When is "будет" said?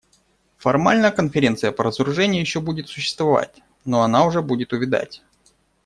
2.59-2.87, 4.41-4.73